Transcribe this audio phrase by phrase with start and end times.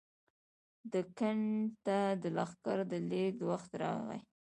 [0.93, 1.39] دکن
[1.85, 4.19] ته د لښکر د لېږد وخت راغی.